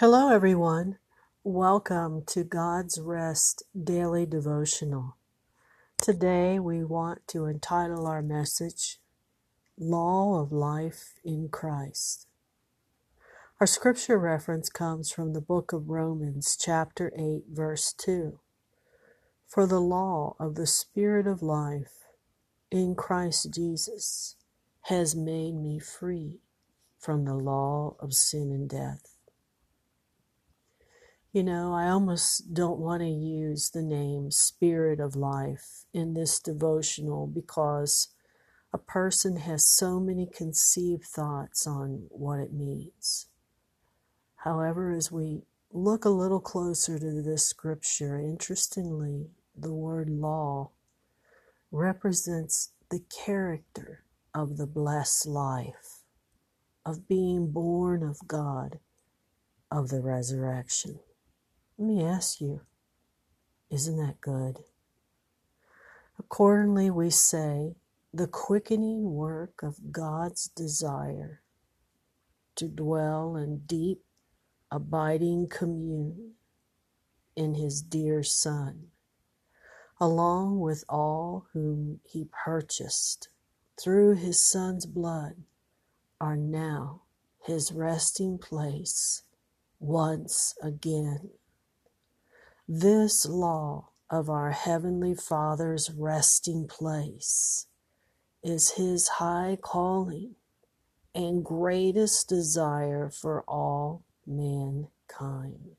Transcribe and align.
Hello, 0.00 0.28
everyone. 0.32 0.98
Welcome 1.42 2.22
to 2.26 2.44
God's 2.44 3.00
Rest 3.00 3.64
Daily 3.76 4.26
Devotional. 4.26 5.16
Today, 6.00 6.60
we 6.60 6.84
want 6.84 7.26
to 7.26 7.46
entitle 7.46 8.06
our 8.06 8.22
message 8.22 9.00
Law 9.76 10.40
of 10.40 10.52
Life 10.52 11.14
in 11.24 11.48
Christ. 11.48 12.28
Our 13.58 13.66
scripture 13.66 14.18
reference 14.18 14.68
comes 14.68 15.10
from 15.10 15.32
the 15.32 15.40
book 15.40 15.72
of 15.72 15.90
Romans, 15.90 16.56
chapter 16.56 17.10
8, 17.18 17.46
verse 17.50 17.92
2. 17.92 18.38
For 19.48 19.66
the 19.66 19.80
law 19.80 20.36
of 20.38 20.54
the 20.54 20.68
Spirit 20.68 21.26
of 21.26 21.42
life 21.42 22.04
in 22.70 22.94
Christ 22.94 23.52
Jesus 23.52 24.36
has 24.82 25.16
made 25.16 25.56
me 25.56 25.80
free 25.80 26.38
from 27.00 27.24
the 27.24 27.34
law 27.34 27.96
of 27.98 28.14
sin 28.14 28.52
and 28.52 28.70
death. 28.70 29.17
You 31.30 31.42
know, 31.42 31.74
I 31.74 31.90
almost 31.90 32.54
don't 32.54 32.78
want 32.78 33.02
to 33.02 33.08
use 33.08 33.68
the 33.68 33.82
name 33.82 34.30
Spirit 34.30 34.98
of 34.98 35.14
Life 35.14 35.84
in 35.92 36.14
this 36.14 36.40
devotional 36.40 37.26
because 37.26 38.08
a 38.72 38.78
person 38.78 39.36
has 39.36 39.66
so 39.66 40.00
many 40.00 40.26
conceived 40.26 41.04
thoughts 41.04 41.66
on 41.66 42.06
what 42.08 42.38
it 42.38 42.54
means. 42.54 43.26
However, 44.36 44.90
as 44.90 45.12
we 45.12 45.42
look 45.70 46.06
a 46.06 46.10
little 46.10 46.40
closer 46.40 46.98
to 46.98 47.22
this 47.22 47.46
scripture, 47.46 48.18
interestingly, 48.18 49.26
the 49.54 49.74
word 49.74 50.08
law 50.08 50.70
represents 51.70 52.70
the 52.90 53.04
character 53.24 54.02
of 54.34 54.56
the 54.56 54.66
blessed 54.66 55.26
life, 55.26 56.04
of 56.86 57.06
being 57.06 57.50
born 57.50 58.02
of 58.02 58.26
God, 58.26 58.78
of 59.70 59.90
the 59.90 60.00
resurrection. 60.00 61.00
Let 61.80 61.86
me 61.86 62.02
ask 62.02 62.40
you, 62.40 62.62
isn't 63.70 63.98
that 63.98 64.20
good? 64.20 64.64
Accordingly, 66.18 66.90
we 66.90 67.08
say, 67.08 67.76
the 68.12 68.26
quickening 68.26 69.14
work 69.14 69.62
of 69.62 69.92
God's 69.92 70.48
desire 70.48 71.42
to 72.56 72.66
dwell 72.66 73.36
in 73.36 73.58
deep, 73.58 74.02
abiding 74.72 75.46
commune 75.50 76.32
in 77.36 77.54
His 77.54 77.80
dear 77.80 78.24
Son, 78.24 78.88
along 80.00 80.58
with 80.58 80.82
all 80.88 81.46
whom 81.52 82.00
He 82.02 82.26
purchased 82.44 83.28
through 83.80 84.16
His 84.16 84.42
Son's 84.42 84.84
blood, 84.84 85.44
are 86.20 86.36
now 86.36 87.02
His 87.40 87.70
resting 87.70 88.36
place 88.36 89.22
once 89.78 90.56
again. 90.60 91.30
This 92.70 93.24
law 93.24 93.92
of 94.10 94.28
our 94.28 94.50
Heavenly 94.50 95.14
Father's 95.14 95.90
resting 95.90 96.68
place 96.68 97.66
is 98.42 98.72
His 98.72 99.08
high 99.08 99.56
calling 99.58 100.34
and 101.14 101.42
greatest 101.42 102.28
desire 102.28 103.08
for 103.08 103.42
all 103.48 104.04
mankind 104.26 105.76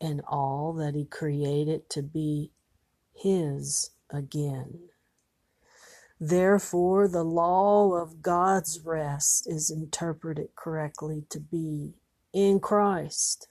and 0.00 0.22
all 0.28 0.72
that 0.74 0.94
He 0.94 1.04
created 1.04 1.90
to 1.90 2.02
be 2.02 2.52
His 3.12 3.90
again. 4.08 4.90
Therefore, 6.20 7.08
the 7.08 7.24
law 7.24 7.94
of 7.94 8.22
God's 8.22 8.82
rest 8.84 9.48
is 9.48 9.68
interpreted 9.68 10.50
correctly 10.54 11.24
to 11.30 11.40
be 11.40 11.94
in 12.32 12.60
Christ 12.60 13.49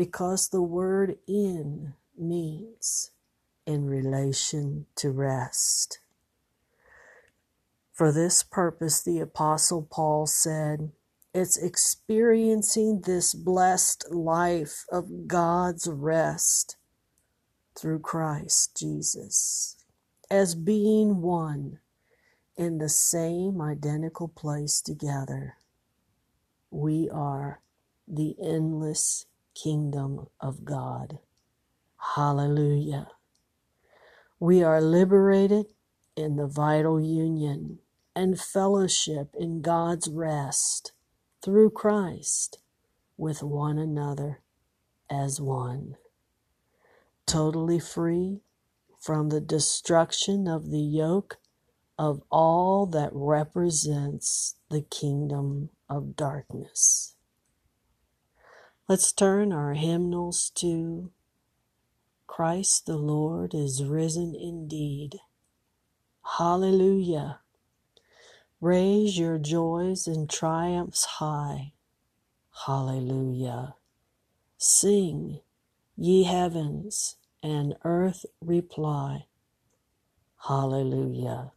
because 0.00 0.48
the 0.48 0.62
word 0.62 1.18
in 1.28 1.92
means 2.16 3.10
in 3.66 3.84
relation 3.84 4.86
to 4.96 5.10
rest. 5.10 5.98
For 7.92 8.10
this 8.10 8.42
purpose, 8.42 9.02
the 9.02 9.20
Apostle 9.20 9.82
Paul 9.82 10.26
said, 10.26 10.92
it's 11.34 11.58
experiencing 11.58 13.02
this 13.02 13.34
blessed 13.34 14.06
life 14.10 14.86
of 14.90 15.28
God's 15.28 15.86
rest 15.86 16.76
through 17.78 17.98
Christ 17.98 18.74
Jesus 18.78 19.76
as 20.30 20.54
being 20.54 21.20
one 21.20 21.78
in 22.56 22.78
the 22.78 22.88
same 22.88 23.60
identical 23.60 24.28
place 24.28 24.80
together. 24.80 25.56
We 26.70 27.10
are 27.10 27.60
the 28.08 28.34
endless 28.42 29.26
kingdom 29.62 30.26
of 30.40 30.64
God. 30.64 31.18
Hallelujah. 32.14 33.08
We 34.38 34.62
are 34.62 34.80
liberated 34.80 35.66
in 36.16 36.36
the 36.36 36.46
vital 36.46 37.00
union 37.00 37.78
and 38.16 38.40
fellowship 38.40 39.34
in 39.38 39.62
God's 39.62 40.08
rest 40.08 40.92
through 41.42 41.70
Christ 41.70 42.58
with 43.16 43.42
one 43.42 43.78
another 43.78 44.40
as 45.10 45.40
one. 45.40 45.96
Totally 47.26 47.78
free 47.78 48.40
from 49.00 49.28
the 49.28 49.40
destruction 49.40 50.48
of 50.48 50.70
the 50.70 50.80
yoke 50.80 51.38
of 51.98 52.22
all 52.30 52.86
that 52.86 53.10
represents 53.12 54.56
the 54.70 54.82
kingdom 54.82 55.70
of 55.88 56.16
darkness. 56.16 57.14
Let's 58.90 59.12
turn 59.12 59.52
our 59.52 59.74
hymnals 59.74 60.50
to 60.56 61.12
Christ 62.26 62.86
the 62.86 62.96
Lord 62.96 63.54
is 63.54 63.84
risen 63.84 64.34
indeed. 64.34 65.20
Hallelujah. 66.38 67.38
Raise 68.60 69.16
your 69.16 69.38
joys 69.38 70.08
and 70.08 70.28
triumphs 70.28 71.04
high. 71.04 71.70
Hallelujah. 72.66 73.76
Sing, 74.58 75.38
ye 75.96 76.24
heavens, 76.24 77.14
and 77.44 77.76
earth 77.84 78.26
reply. 78.40 79.26
Hallelujah. 80.48 81.52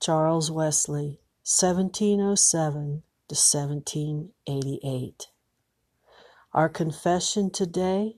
Charles 0.00 0.50
Wesley, 0.50 1.20
1707 1.42 3.02
to 3.28 3.34
1788. 3.34 5.26
Our 6.54 6.68
confession 6.68 7.50
today 7.50 8.14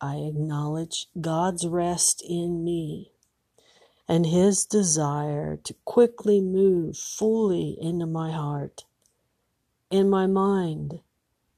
I 0.00 0.16
acknowledge 0.16 1.06
God's 1.20 1.64
rest 1.64 2.20
in 2.28 2.64
me 2.64 3.12
and 4.08 4.26
His 4.26 4.66
desire 4.66 5.58
to 5.58 5.74
quickly 5.84 6.40
move 6.40 6.96
fully 6.96 7.78
into 7.80 8.06
my 8.06 8.32
heart, 8.32 8.84
in 9.92 10.10
my 10.10 10.26
mind, 10.26 11.02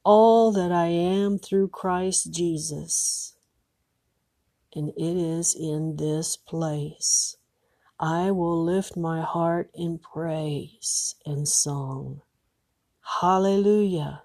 all 0.04 0.52
that 0.52 0.70
I 0.70 0.88
am 0.88 1.38
through 1.38 1.68
Christ 1.68 2.30
Jesus. 2.30 3.38
And 4.74 4.90
it 4.90 5.16
is 5.16 5.56
in 5.58 5.96
this 5.96 6.36
place 6.36 7.38
I 7.98 8.30
will 8.30 8.62
lift 8.62 8.94
my 8.94 9.22
heart 9.22 9.70
in 9.72 10.00
praise 10.00 11.14
and 11.24 11.48
song. 11.48 12.20
Hallelujah 13.22 14.20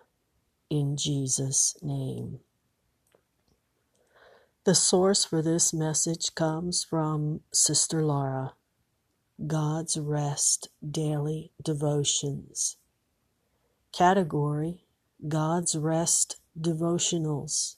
in 0.70 0.98
Jesus' 0.98 1.76
name. 1.82 2.40
The 4.66 4.76
source 4.76 5.26
for 5.26 5.42
this 5.42 5.74
message 5.74 6.36
comes 6.36 6.84
from 6.84 7.42
Sister 7.52 8.04
Laura, 8.04 8.54
God's 9.48 9.98
Rest 9.98 10.70
Daily 10.88 11.52
Devotions. 11.64 12.78
Category 13.92 14.86
God's 15.28 15.76
Rest 15.76 16.38
Devotionals. 16.60 17.78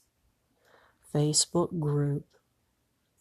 Facebook 1.14 1.80
group 1.80 2.26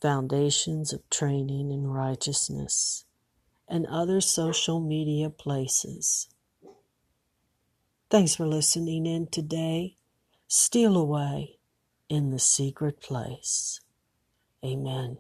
Foundations 0.01 0.95
of 0.95 1.09
Training 1.11 1.71
in 1.71 1.87
Righteousness, 1.87 3.05
and 3.69 3.87
other 3.87 4.23
social 4.23 4.81
media 4.81 5.29
places. 5.29 6.29
Thanks 8.11 8.35
for 8.37 8.47
listening 8.47 9.07
in 9.07 9.29
today. 9.29 9.97
Steal 10.49 10.97
away 10.97 11.59
in 12.09 12.31
the 12.31 12.41
secret 12.41 13.01
place. 13.01 13.81
Amen. 14.65 15.19